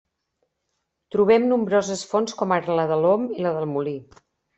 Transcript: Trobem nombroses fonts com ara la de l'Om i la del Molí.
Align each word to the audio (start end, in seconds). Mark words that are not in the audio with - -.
Trobem 1.15 1.45
nombroses 1.51 2.01
fonts 2.13 2.35
com 2.39 2.55
ara 2.57 2.79
la 2.79 2.87
de 2.93 2.97
l'Om 3.03 3.27
i 3.43 3.47
la 3.47 3.53
del 3.59 3.69
Molí. 3.75 3.95